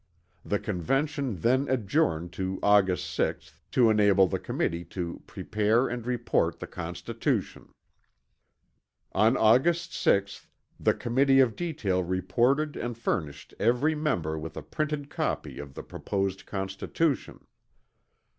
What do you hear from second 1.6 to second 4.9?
adjourned to August 6, to enable the committee